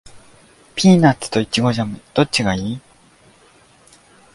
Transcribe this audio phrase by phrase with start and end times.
[0.75, 2.81] ピーナッツとイチゴジャム、どっちがいい？